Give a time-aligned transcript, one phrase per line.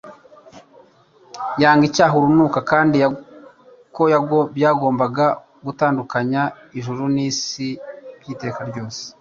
[1.61, 2.97] yanga icyaha urunuka, kandi
[3.95, 4.03] ko
[4.55, 5.25] byagombaga
[5.65, 6.41] gutandukanya
[6.77, 7.67] ijuru n'isi
[8.19, 9.01] by'iteka ryose